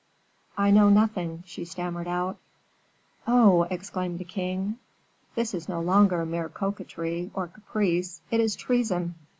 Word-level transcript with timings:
"I 0.57 0.71
know 0.71 0.89
nothing," 0.89 1.43
she 1.45 1.63
stammered 1.63 2.07
out. 2.07 2.39
"Oh!" 3.27 3.67
exclaimed 3.69 4.17
the 4.17 4.23
king, 4.25 4.79
"this 5.35 5.53
is 5.53 5.69
no 5.69 5.79
longer 5.79 6.25
mere 6.25 6.49
coquetry, 6.49 7.29
or 7.35 7.45
caprice, 7.45 8.21
it 8.31 8.39
is 8.39 8.55
treason." 8.55 9.13